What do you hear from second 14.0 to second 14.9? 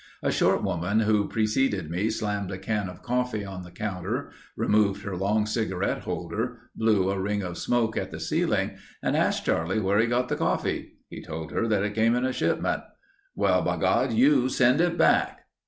you send